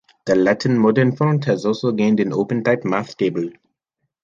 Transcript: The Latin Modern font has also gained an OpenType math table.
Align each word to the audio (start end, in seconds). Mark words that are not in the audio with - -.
The 0.25 0.33
Latin 0.33 0.79
Modern 0.79 1.15
font 1.15 1.45
has 1.45 1.63
also 1.63 1.91
gained 1.91 2.19
an 2.19 2.31
OpenType 2.31 2.83
math 2.85 3.15
table. 3.17 3.51